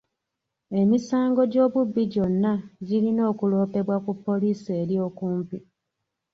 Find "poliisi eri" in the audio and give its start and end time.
4.25-4.95